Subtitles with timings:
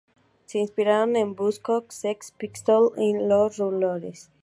[0.45, 4.31] Se inspiraron en Buzzcocks, Sex Pistols, y los Ramones.